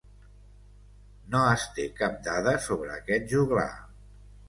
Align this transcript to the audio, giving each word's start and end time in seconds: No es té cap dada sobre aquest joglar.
No 1.35 1.43
es 1.51 1.67
té 1.77 1.87
cap 2.01 2.19
dada 2.31 2.57
sobre 2.67 2.99
aquest 2.99 3.33
joglar. 3.39 3.71